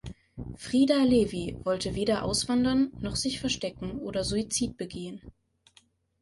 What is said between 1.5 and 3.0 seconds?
wollte weder auswandern,